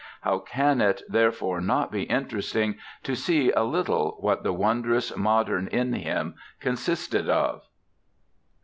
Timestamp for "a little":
3.51-4.17